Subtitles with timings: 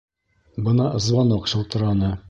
[0.69, 2.15] Бына звонок шылтыраны.